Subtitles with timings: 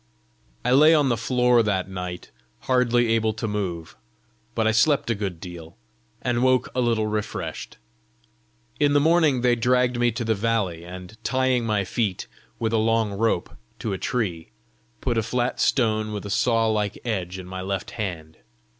[0.65, 3.95] I lay on the floor that night hardly able to move,
[4.55, 5.77] but I slept a good deal,
[6.23, 7.77] and woke a little refreshed.
[8.79, 12.25] In the morning they dragged me to the valley, and tying my feet,
[12.57, 14.49] with a long rope, to a tree,
[15.01, 18.37] put a flat stone with a saw like edge in my left hand.